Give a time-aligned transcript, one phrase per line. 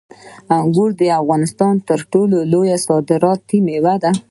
[0.57, 4.11] انګور د افغانستان تر ټولو لویه صادراتي میوه ده.